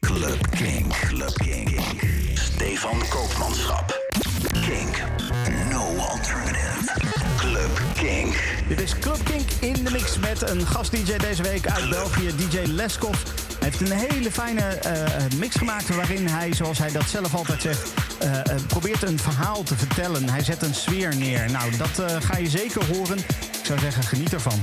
[0.00, 0.92] Club Kink.
[1.08, 1.80] Club Kink.
[2.34, 4.00] Stefan Koopmanschap.
[4.52, 5.02] Kink.
[5.70, 6.90] No alternative.
[7.36, 8.34] Club Kink.
[8.68, 12.58] Dit is Club Kink in de mix met een gast-DJ deze week uit België, DJ
[12.66, 13.16] Leskov.
[13.58, 17.62] Hij heeft een hele fijne eh, mix gemaakt waarin hij, zoals hij dat zelf altijd
[17.62, 20.28] zegt, eh, eh, probeert een verhaal te vertellen.
[20.28, 21.50] Hij zet een sfeer neer.
[21.50, 23.18] Nou, dat ga je zeker horen.
[23.18, 24.60] Ik zou zeggen, geniet ervan.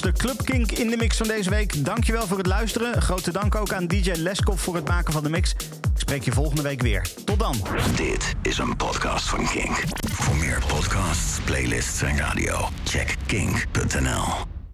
[0.00, 1.84] Was de Club Kink in de mix van deze week.
[1.84, 3.02] Dankjewel voor het luisteren.
[3.02, 5.50] Grote dank ook aan DJ Leskop voor het maken van de mix.
[5.50, 7.06] Ik spreek je volgende week weer.
[7.24, 7.56] Tot dan.
[7.96, 9.82] Dit is een podcast van Kink.
[10.10, 14.53] Voor meer podcasts, playlists en radio, check kink.nl.